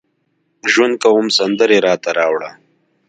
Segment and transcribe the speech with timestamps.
[0.71, 2.51] ژوند کوم سندرې راته راوړه